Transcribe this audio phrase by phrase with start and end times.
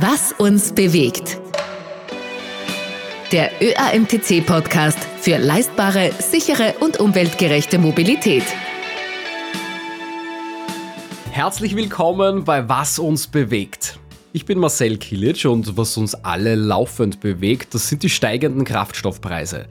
[0.00, 1.40] Was uns bewegt.
[3.32, 8.44] Der ÖAMTC-Podcast für leistbare, sichere und umweltgerechte Mobilität.
[11.32, 13.98] Herzlich willkommen bei Was uns bewegt.
[14.32, 19.66] Ich bin Marcel Kilic und was uns alle laufend bewegt, das sind die steigenden Kraftstoffpreise.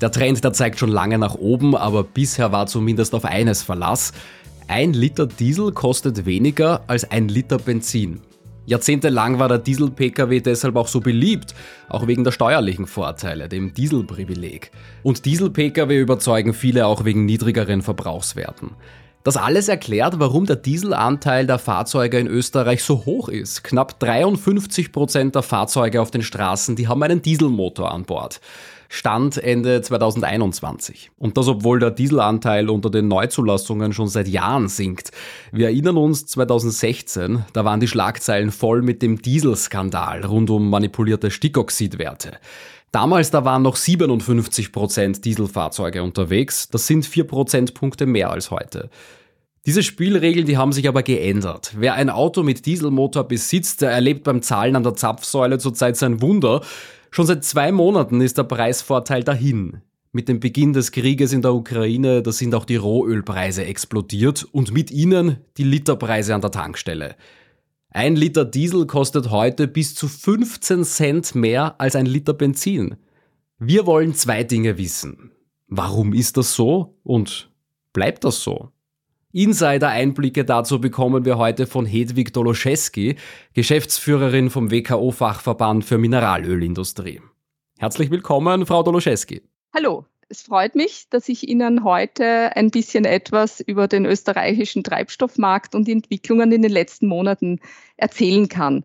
[0.00, 4.12] Der Trend, der zeigt schon lange nach oben, aber bisher war zumindest auf eines Verlass.
[4.68, 8.20] Ein Liter Diesel kostet weniger als ein Liter Benzin.
[8.66, 11.54] Jahrzehntelang war der Diesel-Pkw deshalb auch so beliebt,
[11.88, 14.70] auch wegen der steuerlichen Vorteile, dem Dieselprivileg.
[15.02, 18.70] Und Diesel-Pkw überzeugen viele auch wegen niedrigeren Verbrauchswerten.
[19.24, 23.64] Das alles erklärt, warum der Dieselanteil der Fahrzeuge in Österreich so hoch ist.
[23.64, 28.42] Knapp 53 Prozent der Fahrzeuge auf den Straßen, die haben einen Dieselmotor an Bord.
[28.88, 31.10] Stand Ende 2021.
[31.16, 35.10] Und das, obwohl der Dieselanteil unter den Neuzulassungen schon seit Jahren sinkt.
[35.52, 41.30] Wir erinnern uns 2016, da waren die Schlagzeilen voll mit dem Dieselskandal rund um manipulierte
[41.30, 42.38] Stickoxidwerte.
[42.92, 46.68] Damals, da waren noch 57% Dieselfahrzeuge unterwegs.
[46.68, 48.88] Das sind 4 Prozentpunkte mehr als heute.
[49.66, 51.72] Diese Spielregeln, die haben sich aber geändert.
[51.74, 56.20] Wer ein Auto mit Dieselmotor besitzt, der erlebt beim Zahlen an der Zapfsäule zurzeit sein
[56.20, 56.60] Wunder.
[57.14, 59.82] Schon seit zwei Monaten ist der Preisvorteil dahin.
[60.10, 64.72] Mit dem Beginn des Krieges in der Ukraine, da sind auch die Rohölpreise explodiert und
[64.72, 67.14] mit ihnen die Literpreise an der Tankstelle.
[67.90, 72.96] Ein Liter Diesel kostet heute bis zu 15 Cent mehr als ein Liter Benzin.
[73.60, 75.30] Wir wollen zwei Dinge wissen.
[75.68, 77.48] Warum ist das so und
[77.92, 78.72] bleibt das so?
[79.34, 83.16] Insider-Einblicke dazu bekommen wir heute von Hedwig Doloszewski,
[83.52, 87.20] Geschäftsführerin vom WKO-Fachverband für Mineralölindustrie.
[87.76, 89.42] Herzlich willkommen, Frau Doloszewski.
[89.74, 95.74] Hallo, es freut mich, dass ich Ihnen heute ein bisschen etwas über den österreichischen Treibstoffmarkt
[95.74, 97.58] und die Entwicklungen in den letzten Monaten
[97.96, 98.84] erzählen kann.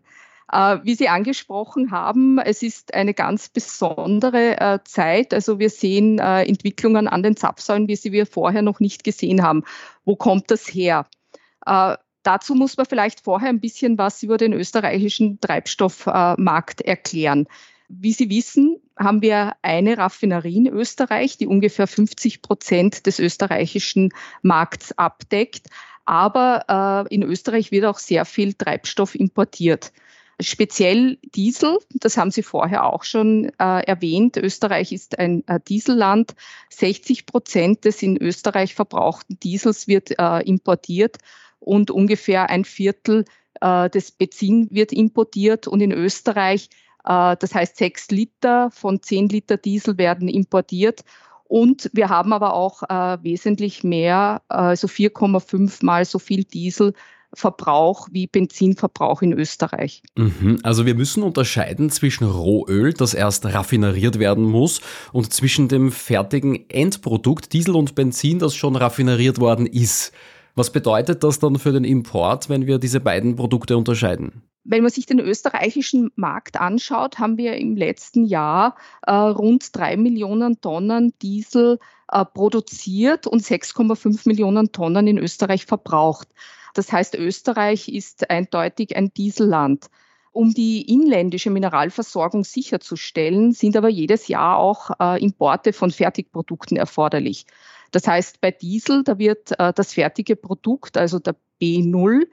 [0.52, 5.32] Äh, wie Sie angesprochen haben, es ist eine ganz besondere äh, Zeit.
[5.32, 9.42] Also wir sehen äh, Entwicklungen an den Zapfsäulen, wie sie wir vorher noch nicht gesehen
[9.42, 9.64] haben.
[10.04, 11.06] Wo kommt das her?
[12.22, 17.46] Dazu muss man vielleicht vorher ein bisschen was über den österreichischen Treibstoffmarkt erklären.
[17.88, 24.10] Wie Sie wissen, haben wir eine Raffinerie in Österreich, die ungefähr 50 Prozent des österreichischen
[24.42, 25.66] Markts abdeckt.
[26.04, 29.92] Aber äh, in Österreich wird auch sehr viel Treibstoff importiert.
[30.40, 34.36] Speziell Diesel, das haben Sie vorher auch schon äh, erwähnt.
[34.36, 36.34] Österreich ist ein äh, Dieselland.
[36.70, 41.18] 60 Prozent des in Österreich verbrauchten Diesels wird äh, importiert
[41.58, 43.24] und ungefähr ein Viertel
[43.60, 45.68] äh, des Benzin wird importiert.
[45.68, 46.70] Und in Österreich,
[47.04, 51.02] äh, das heißt sechs Liter von zehn Liter Diesel werden importiert.
[51.44, 56.94] Und wir haben aber auch äh, wesentlich mehr, also 4,5 mal so viel Diesel
[57.32, 60.02] Verbrauch wie Benzinverbrauch in Österreich.
[60.16, 60.58] Mhm.
[60.62, 64.80] Also wir müssen unterscheiden zwischen Rohöl, das erst raffineriert werden muss,
[65.12, 70.12] und zwischen dem fertigen Endprodukt Diesel und Benzin, das schon raffineriert worden ist.
[70.54, 74.42] Was bedeutet das dann für den Import, wenn wir diese beiden Produkte unterscheiden?
[74.64, 78.76] Wenn man sich den österreichischen Markt anschaut, haben wir im letzten Jahr
[79.06, 81.78] äh, rund drei Millionen Tonnen Diesel
[82.12, 86.28] äh, produziert und 6,5 Millionen Tonnen in Österreich verbraucht.
[86.74, 89.90] Das heißt, Österreich ist eindeutig ein Dieselland.
[90.32, 97.46] Um die inländische Mineralversorgung sicherzustellen, sind aber jedes Jahr auch äh, Importe von Fertigprodukten erforderlich.
[97.90, 102.26] Das heißt, bei Diesel, da wird äh, das fertige Produkt, also der B0, äh,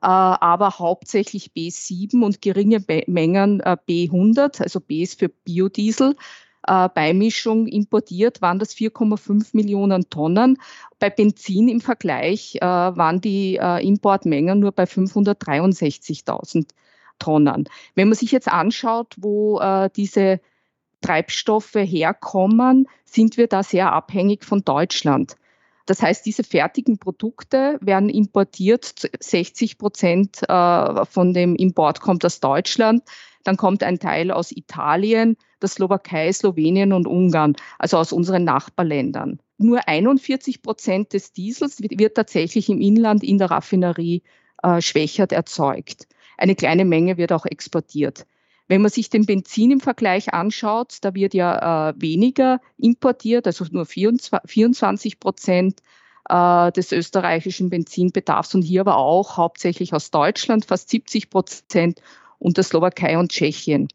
[0.00, 6.16] aber hauptsächlich B7 und geringe Be Mengen äh, B100, also B ist für Biodiesel,
[6.66, 10.58] äh, Beimischung importiert, waren das 4,5 Millionen Tonnen.
[10.98, 16.68] Bei Benzin im Vergleich äh, waren die äh, Importmengen nur bei 563.000
[17.18, 17.68] Tonnen.
[17.94, 19.60] Wenn man sich jetzt anschaut, wo
[19.94, 20.40] diese
[21.02, 25.36] Treibstoffe herkommen, sind wir da sehr abhängig von Deutschland.
[25.86, 29.08] Das heißt, diese fertigen Produkte werden importiert.
[29.20, 33.04] 60 Prozent von dem Import kommt aus Deutschland.
[33.44, 39.40] Dann kommt ein Teil aus Italien, der Slowakei, Slowenien und Ungarn, also aus unseren Nachbarländern.
[39.58, 44.22] Nur 41 Prozent des Diesels wird tatsächlich im Inland in der Raffinerie
[44.62, 46.08] äh, Schwächert erzeugt.
[46.36, 48.26] Eine kleine Menge wird auch exportiert.
[48.68, 53.64] Wenn man sich den Benzin im Vergleich anschaut, da wird ja äh, weniger importiert, also
[53.70, 55.80] nur 24 Prozent
[56.28, 62.00] äh, des österreichischen Benzinbedarfs und hier aber auch hauptsächlich aus Deutschland, fast 70 Prozent
[62.38, 63.88] und der Slowakei und Tschechien.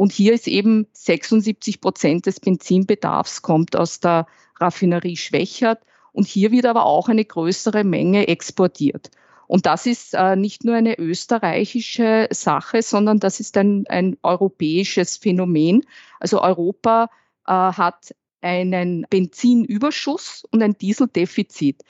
[0.00, 4.26] Und hier ist eben 76 Prozent des Benzinbedarfs kommt aus der
[4.58, 5.82] Raffinerie Schwächert.
[6.12, 9.10] Und hier wird aber auch eine größere Menge exportiert.
[9.46, 15.18] Und das ist äh, nicht nur eine österreichische Sache, sondern das ist ein, ein europäisches
[15.18, 15.84] Phänomen.
[16.18, 17.10] Also Europa
[17.46, 21.82] äh, hat einen Benzinüberschuss und ein Dieseldefizit.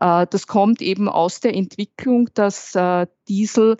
[0.00, 3.76] Äh, das kommt eben aus der Entwicklung, dass äh, Diesel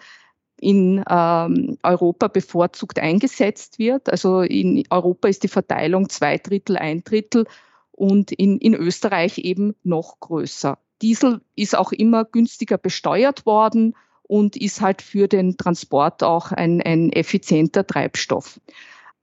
[0.60, 4.08] in ähm, Europa bevorzugt eingesetzt wird.
[4.08, 7.46] Also in Europa ist die Verteilung zwei Drittel, ein Drittel
[7.92, 10.78] und in, in Österreich eben noch größer.
[11.02, 16.82] Diesel ist auch immer günstiger besteuert worden und ist halt für den Transport auch ein,
[16.82, 18.60] ein effizienter Treibstoff.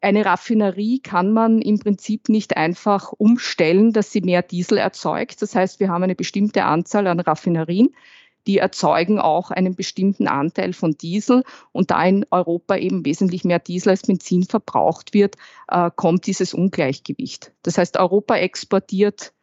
[0.02, 5.42] Eine Raffinerie kann man im Prinzip nicht einfach umstellen, dass sie mehr Diesel erzeugt.
[5.42, 7.96] Das heißt, wir haben eine bestimmte Anzahl an Raffinerien,
[8.48, 11.44] die erzeugen auch einen bestimmten Anteil von Diesel.
[11.72, 15.36] Und da in Europa eben wesentlich mehr Diesel als Benzin verbraucht wird,
[15.68, 17.52] äh, kommt dieses Ungleichgewicht.
[17.64, 19.34] Das heißt, Europa exportiert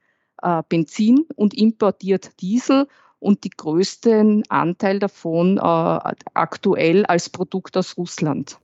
[0.42, 2.88] äh, Benzin und importiert Diesel
[3.18, 5.60] und die größten Anteil davon äh,
[6.34, 8.58] aktuell als Produkt aus Russland.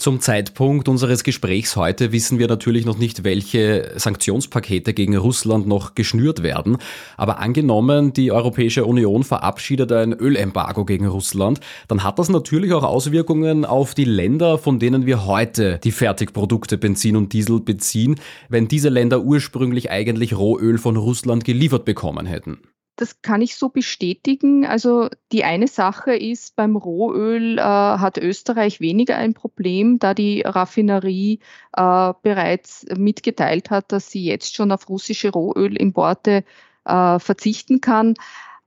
[0.00, 5.96] Zum Zeitpunkt unseres Gesprächs heute wissen wir natürlich noch nicht, welche Sanktionspakete gegen Russland noch
[5.96, 6.78] geschnürt werden.
[7.16, 11.58] Aber angenommen, die Europäische Union verabschiedet ein Ölembargo gegen Russland,
[11.88, 16.78] dann hat das natürlich auch Auswirkungen auf die Länder, von denen wir heute die Fertigprodukte
[16.78, 22.58] Benzin und Diesel beziehen, wenn diese Länder ursprünglich eigentlich Rohöl von Russland geliefert bekommen hätten.
[22.98, 24.66] Das kann ich so bestätigen.
[24.66, 30.42] Also die eine Sache ist, beim Rohöl äh, hat Österreich weniger ein Problem, da die
[30.42, 31.38] Raffinerie
[31.76, 36.42] äh, bereits mitgeteilt hat, dass sie jetzt schon auf russische Rohölimporte
[36.86, 38.14] äh, verzichten kann.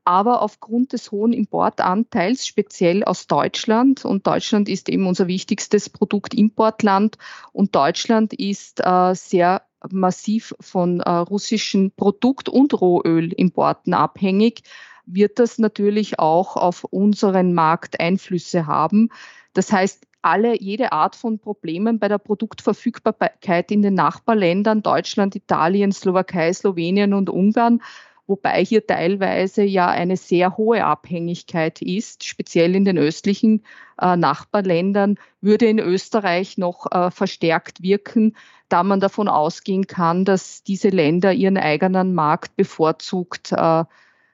[0.05, 7.17] Aber aufgrund des hohen Importanteils, speziell aus Deutschland, und Deutschland ist eben unser wichtigstes Produktimportland,
[7.51, 14.63] und Deutschland ist äh, sehr massiv von äh, russischen Produkt- und Rohölimporten abhängig,
[15.05, 19.09] wird das natürlich auch auf unseren Markt Einflüsse haben.
[19.53, 25.91] Das heißt, alle, jede Art von Problemen bei der Produktverfügbarkeit in den Nachbarländern, Deutschland, Italien,
[25.91, 27.81] Slowakei, Slowenien und Ungarn,
[28.27, 33.63] wobei hier teilweise ja eine sehr hohe Abhängigkeit ist, speziell in den östlichen
[33.99, 38.35] äh, Nachbarländern, würde in Österreich noch äh, verstärkt wirken,
[38.69, 43.83] da man davon ausgehen kann, dass diese Länder ihren eigenen Markt bevorzugt äh,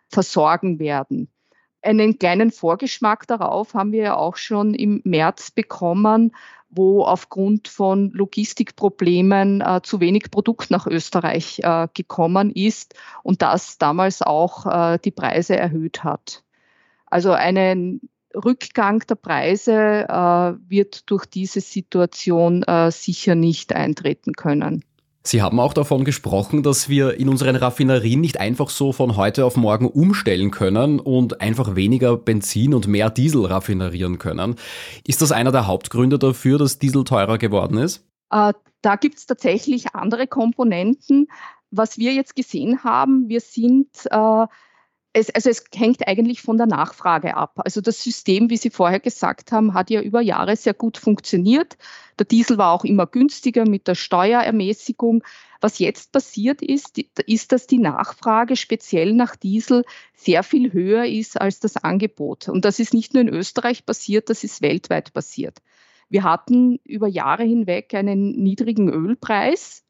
[0.10, 1.30] versorgen werden.
[1.88, 6.36] Einen kleinen Vorgeschmack darauf haben wir ja auch schon im März bekommen,
[6.70, 13.78] wo aufgrund von Logistikproblemen äh, zu wenig Produkt nach Österreich äh, gekommen ist und das
[13.78, 16.44] damals auch äh, die Preise erhöht hat.
[17.06, 18.02] Also einen
[18.36, 24.84] Rückgang der Preise äh, wird durch diese Situation äh, sicher nicht eintreten können.
[25.28, 29.44] Sie haben auch davon gesprochen, dass wir in unseren Raffinerien nicht einfach so von heute
[29.44, 34.56] auf morgen umstellen können und einfach weniger Benzin und mehr Diesel raffinerieren können.
[35.06, 38.06] Ist das einer der Hauptgründe dafür, dass Diesel teurer geworden ist?
[38.32, 41.28] Äh, da gibt es tatsächlich andere Komponenten.
[41.72, 44.46] Was wir jetzt gesehen haben, wir sind äh,
[45.18, 47.60] es, also es hängt eigentlich von der Nachfrage ab.
[47.66, 51.76] Also das System, wie Sie vorher gesagt haben, hat ja über Jahre sehr gut funktioniert.
[52.20, 55.24] Der Diesel war auch immer günstiger mit der Steuerermäßigung.
[55.60, 61.42] Was jetzt passiert ist, ist, dass die Nachfrage speziell nach Diesel sehr viel höher ist
[61.42, 62.48] als das Angebot.
[62.48, 65.64] Und das ist nicht nur in Österreich passiert, das ist weltweit passiert.
[66.10, 69.84] Wir hatten über Jahre hinweg einen niedrigen Ölpreis.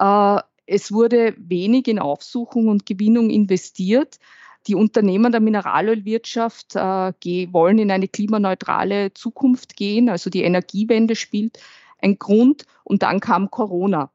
[0.00, 4.18] Äh, es wurde wenig in Aufsuchung und Gewinnung investiert.
[4.66, 10.08] Die Unternehmen der Mineralölwirtschaft äh, wollen in eine klimaneutrale Zukunft gehen.
[10.08, 11.58] Also die Energiewende spielt
[11.98, 12.64] ein Grund.
[12.84, 14.10] Und dann kam Corona.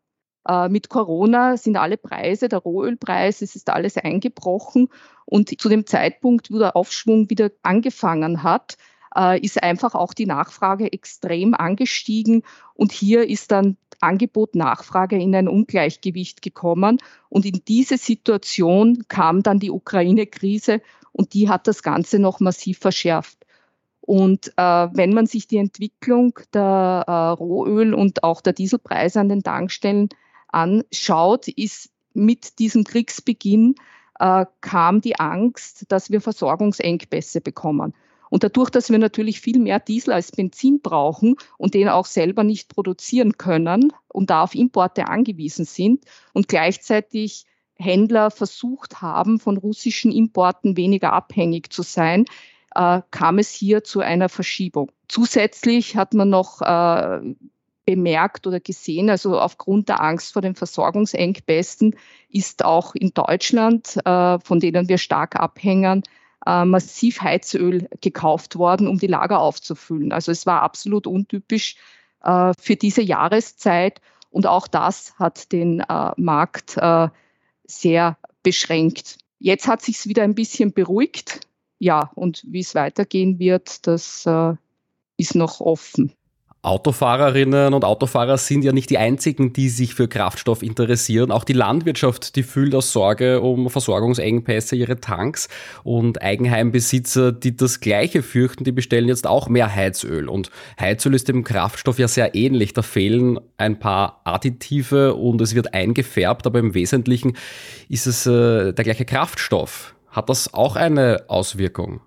[0.48, 4.90] Äh, mit Corona sind alle Preise, der Rohölpreis, es ist alles eingebrochen.
[5.26, 8.78] Und zu dem Zeitpunkt, wo der Aufschwung wieder angefangen hat,
[9.16, 12.44] äh, ist einfach auch die Nachfrage extrem angestiegen.
[12.74, 16.98] Und hier ist dann Angebot, Nachfrage in ein Ungleichgewicht gekommen.
[17.30, 22.80] Und in diese Situation kam dann die Ukraine-Krise und die hat das Ganze noch massiv
[22.80, 23.38] verschärft.
[24.02, 29.30] Und äh, wenn man sich die Entwicklung der äh, Rohöl- und auch der Dieselpreise an
[29.30, 30.10] den Tankstellen
[30.48, 33.76] anschaut, ist mit diesem Kriegsbeginn
[34.20, 37.94] äh, kam die Angst, dass wir Versorgungsengpässe bekommen.
[38.30, 42.44] Und dadurch, dass wir natürlich viel mehr Diesel als Benzin brauchen und den auch selber
[42.44, 47.46] nicht produzieren können und da auf Importe angewiesen sind und gleichzeitig
[47.76, 52.26] Händler versucht haben, von russischen Importen weniger abhängig zu sein,
[52.76, 54.92] äh, kam es hier zu einer Verschiebung.
[55.08, 57.36] Zusätzlich hat man noch äh,
[57.86, 61.96] bemerkt oder gesehen, also aufgrund der Angst vor den Versorgungsengpässen
[62.30, 66.04] ist auch in Deutschland, äh, von denen wir stark abhängen,
[66.46, 70.12] äh, massiv Heizöl gekauft worden, um die Lager aufzufüllen.
[70.12, 71.76] Also es war absolut untypisch
[72.24, 77.10] äh, für diese Jahreszeit und auch das hat den äh, Markt äh,
[77.66, 79.18] sehr beschränkt.
[79.40, 81.42] Jetzt hat sich wieder ein bisschen beruhigt.
[81.80, 84.54] Ja, und wie es weitergehen wird, das äh,
[85.18, 86.14] ist noch offen.
[86.62, 91.32] Autofahrerinnen und Autofahrer sind ja nicht die einzigen, die sich für Kraftstoff interessieren.
[91.32, 95.48] Auch die Landwirtschaft, die fühlt aus Sorge um Versorgungsengpässe ihre Tanks.
[95.84, 100.28] Und Eigenheimbesitzer, die das Gleiche fürchten, die bestellen jetzt auch mehr Heizöl.
[100.28, 102.74] Und Heizöl ist dem Kraftstoff ja sehr ähnlich.
[102.74, 107.38] Da fehlen ein paar Additive und es wird eingefärbt, aber im Wesentlichen
[107.88, 109.96] ist es äh, der gleiche Kraftstoff.
[110.10, 112.02] Hat das auch eine Auswirkung?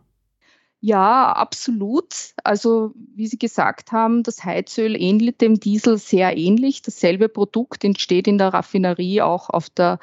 [0.85, 2.35] Ja, absolut.
[2.43, 6.83] Also wie Sie gesagt haben, das Heizöl ähnelt dem Diesel sehr ähnlich.
[6.83, 10.01] Dasselbe Produkt entsteht in der Raffinerie auch auf der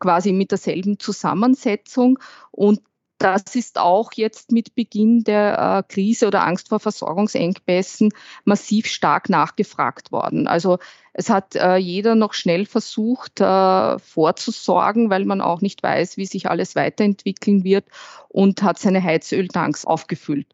[0.00, 2.18] quasi mit derselben Zusammensetzung
[2.50, 2.80] und
[3.18, 8.10] das ist auch jetzt mit Beginn der äh, Krise oder Angst vor Versorgungsengpässen
[8.44, 10.46] massiv stark nachgefragt worden.
[10.48, 10.78] Also
[11.16, 16.26] es hat äh, jeder noch schnell versucht äh, vorzusorgen, weil man auch nicht weiß, wie
[16.26, 17.86] sich alles weiterentwickeln wird
[18.28, 20.48] und hat seine Heizöltanks aufgefüllt.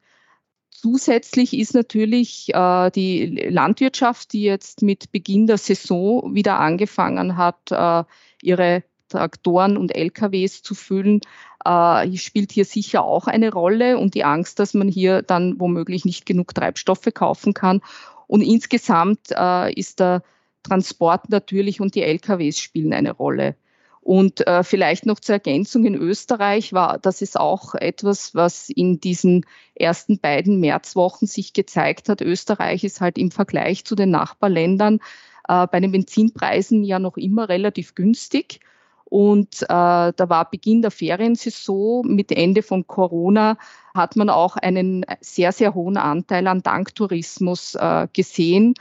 [0.68, 7.70] Zusätzlich ist natürlich äh, die Landwirtschaft, die jetzt mit Beginn der Saison wieder angefangen hat,
[7.70, 8.04] äh,
[8.42, 11.20] ihre Traktoren und LKWs zu füllen,
[11.64, 16.04] äh, spielt hier sicher auch eine Rolle und die Angst, dass man hier dann womöglich
[16.04, 17.80] nicht genug Treibstoffe kaufen kann.
[18.26, 20.22] Und insgesamt äh, ist der
[20.62, 23.56] Transport natürlich und die LKWs spielen eine Rolle.
[24.02, 28.98] Und äh, vielleicht noch zur Ergänzung in Österreich war, das ist auch etwas, was in
[28.98, 32.22] diesen ersten beiden Märzwochen sich gezeigt hat.
[32.22, 35.00] Österreich ist halt im Vergleich zu den Nachbarländern
[35.48, 38.60] äh, bei den Benzinpreisen ja noch immer relativ günstig.
[39.04, 42.06] Und äh, da war Beginn der Feriensaison.
[42.06, 43.58] Mit Ende von Corona
[43.92, 48.74] hat man auch einen sehr, sehr hohen Anteil an Tanktourismus äh, gesehen.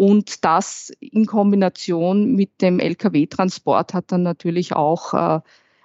[0.00, 5.40] Und das in Kombination mit dem Lkw-Transport hat dann natürlich auch äh,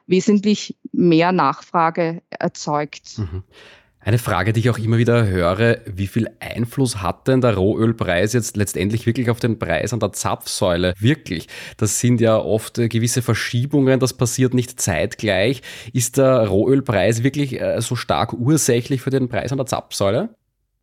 [0.07, 3.17] wesentlich mehr Nachfrage erzeugt.
[3.17, 3.43] Mhm.
[3.99, 8.31] Eine Frage, die ich auch immer wieder höre, wie viel Einfluss hat denn der Rohölpreis
[8.31, 10.93] jetzt letztendlich wirklich auf den Preis an der Zapfsäule?
[10.97, 11.49] Wirklich.
[11.75, 15.61] Das sind ja oft äh, gewisse Verschiebungen, das passiert nicht zeitgleich.
[15.91, 20.29] Ist der Rohölpreis wirklich äh, so stark ursächlich für den Preis an der Zapfsäule?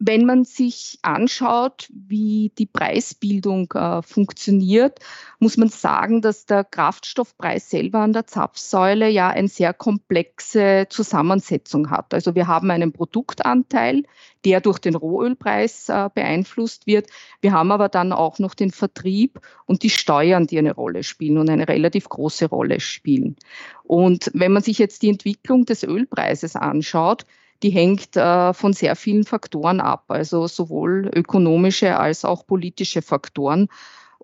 [0.04, 4.98] Wenn man sich anschaut, wie die Preisbildung äh, funktioniert,
[5.38, 11.88] muss man sagen, dass der Kraftstoffpreis selber an der Zapfsäule ja eine sehr komplexe Zusammensetzung
[11.90, 12.14] hat.
[12.14, 14.02] Also wir haben einen Produktanteil,
[14.44, 17.06] der durch den Rohölpreis äh, beeinflusst wird.
[17.40, 21.38] Wir haben aber dann auch noch den Vertrieb und die Steuern, die eine Rolle spielen
[21.38, 23.36] und eine relativ große Rolle spielen.
[23.84, 27.24] Und wenn man sich jetzt die Entwicklung des Ölpreises anschaut,
[27.62, 33.68] die hängt äh, von sehr vielen Faktoren ab, also sowohl ökonomische als auch politische Faktoren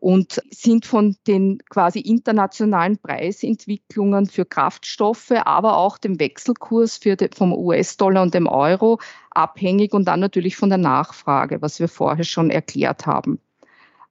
[0.01, 7.53] und sind von den quasi internationalen Preisentwicklungen für Kraftstoffe, aber auch dem Wechselkurs de, vom
[7.53, 12.51] US-Dollar und dem Euro abhängig und dann natürlich von der Nachfrage, was wir vorher schon
[12.51, 13.41] erklärt haben.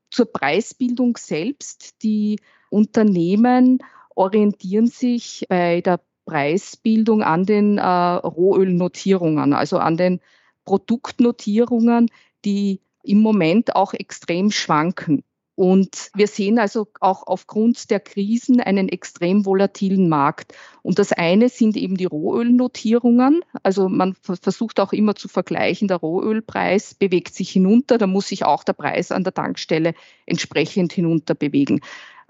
[0.09, 2.01] Zur Preisbildung selbst.
[2.03, 3.79] Die Unternehmen
[4.15, 10.19] orientieren sich bei der Preisbildung an den äh, Rohölnotierungen, also an den
[10.65, 12.11] Produktnotierungen,
[12.45, 15.23] die im Moment auch extrem schwanken.
[15.55, 20.53] Und wir sehen also auch aufgrund der Krisen einen extrem volatilen Markt.
[20.83, 23.41] Und das eine sind eben die Rohölnotierungen.
[23.63, 28.45] Also man versucht auch immer zu vergleichen, der Rohölpreis bewegt sich hinunter, da muss sich
[28.45, 29.95] auch der Preis an der Tankstelle
[30.27, 31.81] entsprechend hinunter bewegen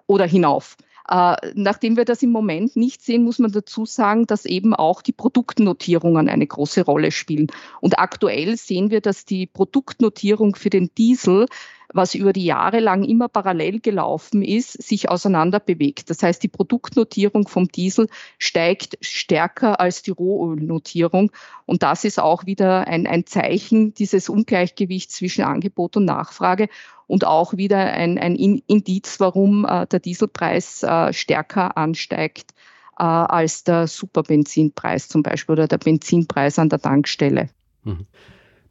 [0.05, 0.77] oder hinauf.
[1.09, 5.01] Äh, nachdem wir das im Moment nicht sehen, muss man dazu sagen, dass eben auch
[5.01, 7.47] die Produktnotierungen eine große Rolle spielen.
[7.79, 11.45] Und aktuell sehen wir, dass die Produktnotierung für den Diesel
[11.93, 16.09] was über die Jahre lang immer parallel gelaufen ist, sich auseinander bewegt.
[16.09, 18.07] Das heißt, die Produktnotierung vom Diesel
[18.39, 21.31] steigt stärker als die Rohölnotierung.
[21.65, 26.67] Und das ist auch wieder ein, ein Zeichen dieses Ungleichgewichts zwischen Angebot und Nachfrage
[27.07, 32.53] und auch wieder ein, ein Indiz, warum äh, der Dieselpreis äh, stärker ansteigt
[32.99, 37.49] äh, als der Superbenzinpreis zum Beispiel oder der Benzinpreis an der Tankstelle.
[37.83, 38.07] Mhm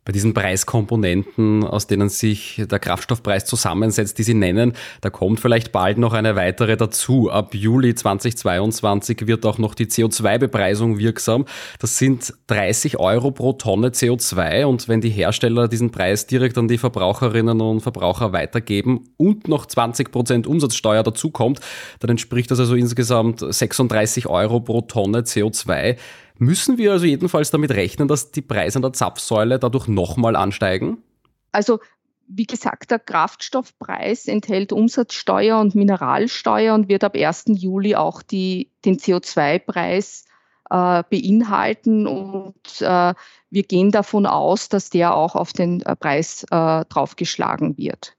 [0.07, 5.73] bei diesen Preiskomponenten, aus denen sich der Kraftstoffpreis zusammensetzt, die Sie nennen, da kommt vielleicht
[5.73, 7.29] bald noch eine weitere dazu.
[7.29, 11.45] Ab Juli 2022 wird auch noch die CO2-Bepreisung wirksam.
[11.81, 16.69] Das sind 30 Euro pro Tonne CO2 und wenn die Hersteller diesen Preis direkt an
[16.69, 21.59] die Verbraucherinnen und Verbraucher weitergeben und noch 20 Prozent Umsatzsteuer dazukommt,
[21.99, 25.97] dann entspricht das also insgesamt 36 Euro pro Tonne CO2.
[26.39, 30.99] Müssen wir also jedenfalls damit rechnen, dass die Preise an der Zapfsäule dadurch nochmal ansteigen?
[31.53, 31.79] Also
[32.29, 37.45] wie gesagt, der Kraftstoffpreis enthält Umsatzsteuer und Mineralsteuer und wird ab 1.
[37.49, 40.25] Juli auch die, den CO2-Preis
[40.71, 42.07] äh, beinhalten.
[42.07, 43.15] Und äh,
[43.51, 48.16] wir gehen davon aus, dass der auch auf den äh, Preis äh, draufgeschlagen wird.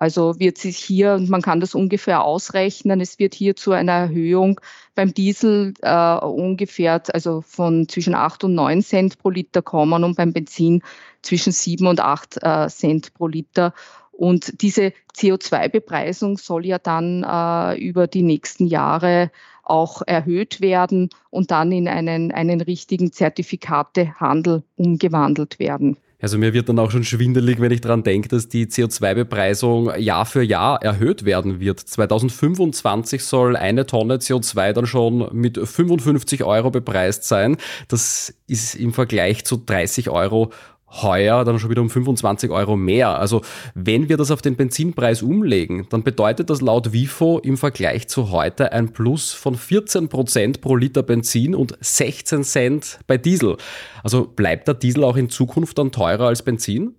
[0.00, 3.92] Also wird sich hier, und man kann das ungefähr ausrechnen, es wird hier zu einer
[3.92, 4.60] Erhöhung
[4.94, 10.16] beim Diesel äh, ungefähr, also von zwischen 8 und 9 Cent pro Liter kommen und
[10.16, 10.82] beim Benzin
[11.22, 13.74] zwischen 7 und 8 äh, Cent pro Liter.
[14.12, 19.32] Und diese CO2-Bepreisung soll ja dann äh, über die nächsten Jahre
[19.64, 25.96] auch erhöht werden und dann in einen, einen richtigen Zertifikatehandel umgewandelt werden.
[26.20, 30.26] Also mir wird dann auch schon schwindelig, wenn ich daran denke, dass die CO2-Bepreisung Jahr
[30.26, 31.78] für Jahr erhöht werden wird.
[31.78, 37.56] 2025 soll eine Tonne CO2 dann schon mit 55 Euro bepreist sein.
[37.86, 40.50] Das ist im Vergleich zu 30 Euro
[40.90, 43.18] heuer dann schon wieder um 25 Euro mehr.
[43.18, 43.42] Also
[43.74, 48.30] wenn wir das auf den Benzinpreis umlegen, dann bedeutet das laut WIFO im Vergleich zu
[48.30, 53.56] heute ein Plus von 14 Prozent pro Liter Benzin und 16 Cent bei Diesel.
[54.02, 56.94] Also bleibt der Diesel auch in Zukunft dann teurer als Benzin?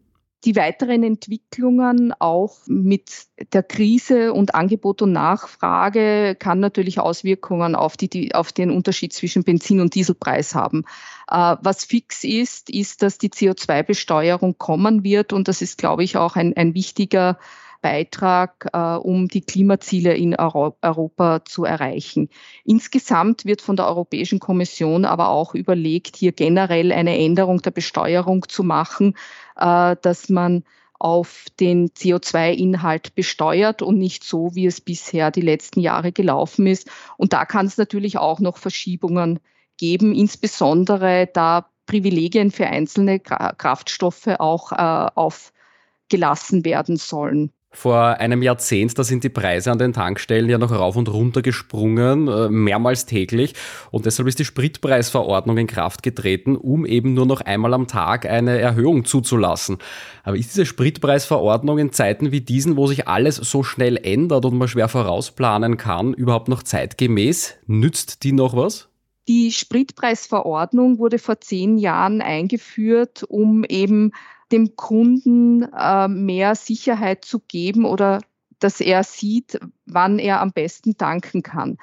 [0.46, 7.98] Die weiteren Entwicklungen auch mit der Krise und Angebot und Nachfrage kann natürlich Auswirkungen auf,
[7.98, 10.86] die, auf den Unterschied zwischen Benzin- und Dieselpreis haben.
[11.30, 16.16] Äh, was fix ist, ist, dass die CO2-Besteuerung kommen wird und das ist, glaube ich,
[16.16, 17.38] auch ein, ein wichtiger
[17.82, 22.30] Beitrag, äh, um die Klimaziele in Euro Europa zu erreichen.
[22.66, 28.48] Insgesamt wird von der Europäischen Kommission aber auch überlegt, hier generell eine Änderung der Besteuerung
[28.50, 29.16] zu machen,
[29.60, 30.64] äh, dass man
[31.00, 36.90] auf den CO2-Inhalt besteuert und nicht so, wie es bisher die letzten Jahre gelaufen ist.
[37.16, 39.40] Und da kann es natürlich auch noch Verschiebungen
[39.78, 47.52] geben, insbesondere da Privilegien für einzelne Kraftstoffe auch äh, aufgelassen werden sollen.
[47.72, 51.44] Vor einem Jahrzehnt, da sind die Preise an den Tankstellen ja noch rauf und runter
[51.44, 53.54] gesprungen, äh, mehrmals täglich.
[53.92, 58.26] Und deshalb ist die Spritpreisverordnung in Kraft getreten, um eben nur noch einmal am Tag
[58.26, 59.78] eine Erhöhung zuzulassen.
[60.24, 64.58] Aber ist diese Spritpreisverordnung in Zeiten wie diesen, wo sich alles so schnell ändert und
[64.58, 67.60] man schwer vorausplanen kann, überhaupt noch zeitgemäß?
[67.68, 68.90] Nützt die noch was?
[69.28, 74.12] Die Spritpreisverordnung wurde vor zehn Jahren eingeführt, um eben
[74.52, 78.22] dem Kunden äh, mehr Sicherheit zu geben oder
[78.60, 81.78] dass er sieht, wann er am besten tanken kann.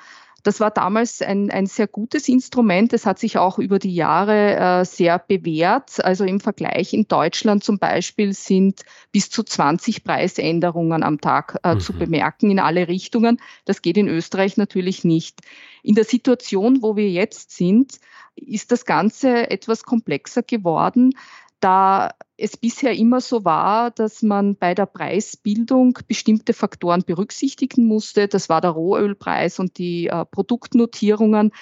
[0.47, 2.93] Das war damals ein, ein sehr gutes Instrument.
[2.93, 6.05] Es hat sich auch über die Jahre äh, sehr bewährt.
[6.05, 11.75] Also im Vergleich in Deutschland zum Beispiel sind bis zu 20 Preisänderungen am Tag äh,
[11.75, 11.81] mhm.
[11.81, 13.41] zu bemerken in alle Richtungen.
[13.65, 15.41] Das geht in Österreich natürlich nicht.
[15.83, 17.99] In der Situation, wo wir jetzt sind,
[18.37, 21.15] ist das Ganze etwas komplexer geworden
[21.61, 28.29] da es bisher immer so war, dass man bei der Preisbildung bestimmte Faktoren berücksichtigen musste.
[28.29, 31.53] Das war der Rohölpreis und die äh, Produktnotierungen,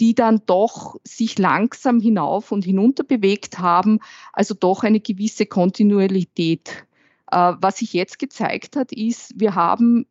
[0.00, 4.00] die dann doch sich langsam hinauf und hinunter bewegt haben,
[4.32, 6.86] also doch eine gewisse Kontinuität.
[7.30, 10.06] Äh, was sich jetzt gezeigt hat, ist, wir haben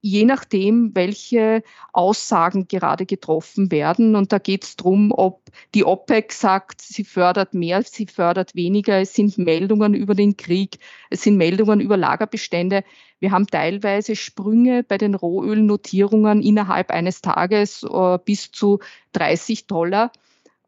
[0.00, 4.16] je nachdem, welche Aussagen gerade getroffen werden.
[4.16, 5.42] Und da geht es darum, ob
[5.74, 9.00] die OPEC sagt, sie fördert mehr, sie fördert weniger.
[9.00, 10.78] Es sind Meldungen über den Krieg,
[11.10, 12.84] es sind Meldungen über Lagerbestände.
[13.18, 18.78] Wir haben teilweise Sprünge bei den Rohölnotierungen innerhalb eines Tages äh, bis zu
[19.12, 20.10] 30 Dollar.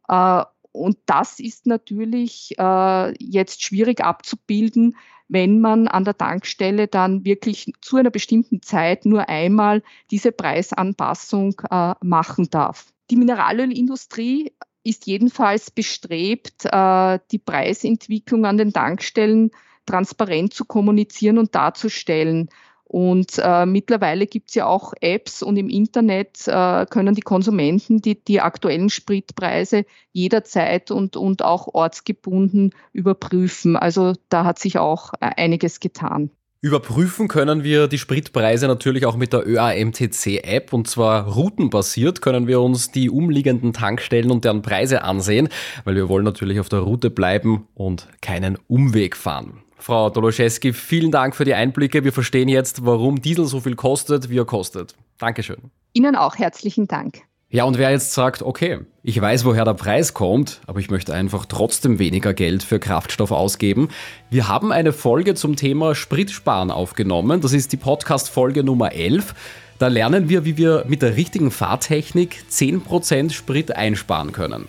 [0.08, 4.96] Äh, und das ist natürlich äh, jetzt schwierig abzubilden,
[5.32, 11.54] wenn man an der Tankstelle dann wirklich zu einer bestimmten Zeit nur einmal diese Preisanpassung
[11.70, 12.92] äh, machen darf.
[13.10, 14.52] Die Mineralölindustrie
[14.84, 19.52] ist jedenfalls bestrebt, äh, die Preisentwicklung an den Tankstellen
[19.86, 22.50] transparent zu kommunizieren und darzustellen.
[22.92, 28.02] Und äh, mittlerweile gibt es ja auch Apps und im Internet äh, können die Konsumenten
[28.02, 33.78] die, die aktuellen Spritpreise jederzeit und, und auch ortsgebunden überprüfen.
[33.78, 36.28] Also da hat sich auch äh, einiges getan.
[36.60, 42.60] Überprüfen können wir die Spritpreise natürlich auch mit der ÖAMTC-App und zwar routenbasiert können wir
[42.60, 45.48] uns die umliegenden Tankstellen und deren Preise ansehen,
[45.84, 49.62] weil wir wollen natürlich auf der Route bleiben und keinen Umweg fahren.
[49.82, 52.04] Frau Doloszewski, vielen Dank für die Einblicke.
[52.04, 54.94] Wir verstehen jetzt, warum Diesel so viel kostet, wie er kostet.
[55.18, 55.56] Dankeschön.
[55.92, 57.22] Ihnen auch herzlichen Dank.
[57.50, 61.12] Ja, und wer jetzt sagt, okay, ich weiß, woher der Preis kommt, aber ich möchte
[61.12, 63.88] einfach trotzdem weniger Geld für Kraftstoff ausgeben.
[64.30, 67.40] Wir haben eine Folge zum Thema Spritsparen aufgenommen.
[67.40, 69.34] Das ist die Podcast-Folge Nummer 11.
[69.80, 74.66] Da lernen wir, wie wir mit der richtigen Fahrtechnik 10% Sprit einsparen können.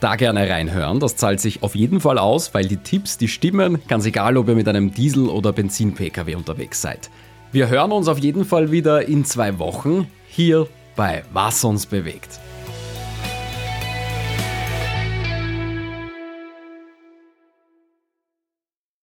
[0.00, 3.78] Da gerne reinhören, das zahlt sich auf jeden Fall aus, weil die Tipps, die stimmen,
[3.88, 7.08] ganz egal, ob ihr mit einem Diesel- oder Benzin-Pkw unterwegs seid.
[7.50, 12.40] Wir hören uns auf jeden Fall wieder in zwei Wochen hier bei Was uns bewegt.